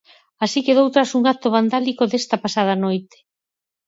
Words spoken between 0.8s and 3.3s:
tras un acto vandálico desta pasada noite.